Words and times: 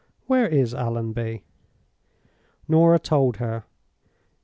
Where 0.25 0.47
is 0.47 0.73
Allonby?' 0.73 1.43
"Norah 2.67 2.97
told 2.97 3.37
her. 3.37 3.65